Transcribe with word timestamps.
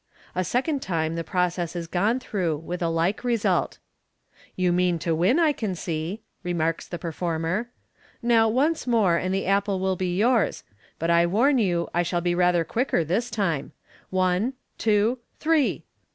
A 0.33 0.43
second 0.43 0.81
time 0.81 1.13
the 1.13 1.23
process 1.23 1.75
is 1.75 1.85
gone 1.85 2.19
through, 2.19 2.57
with 2.57 2.81
a 2.81 2.89
like 2.89 3.23
result." 3.23 3.77
You 4.55 4.73
mean 4.73 4.97
to 4.97 5.13
win, 5.13 5.37
I 5.37 5.51
can 5.51 5.75
see," 5.75 6.23
remarks 6.41 6.87
the 6.87 6.97
performer." 6.97 7.69
Now, 8.23 8.49
once 8.49 8.87
more, 8.87 9.17
and 9.17 9.31
the 9.31 9.45
apple 9.45 9.79
will 9.79 9.95
be 9.95 10.17
yours 10.17 10.61
j 10.63 10.75
but 10.97 11.11
I 11.11 11.27
warn 11.27 11.59
you 11.59 11.87
I 11.93 12.01
shall 12.01 12.19
be 12.19 12.33
rather 12.33 12.63
quicker 12.63 13.03
this 13.03 13.29
time. 13.29 13.73
One' 14.09 14.53
two!! 14.79 15.19
three!!!" 15.37 15.85